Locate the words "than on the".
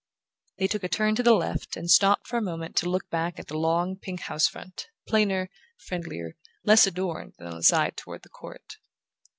7.37-7.61